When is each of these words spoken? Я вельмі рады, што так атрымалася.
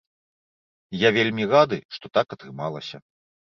Я 1.01 1.09
вельмі 1.17 1.45
рады, 1.53 1.79
што 1.99 2.05
так 2.19 2.27
атрымалася. 2.39 2.97